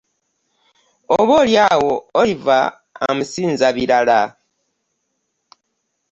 Oboolyawo 1.17 1.91
Olive 2.19 2.59
amusinza 3.07 3.67
birala. 3.75 4.21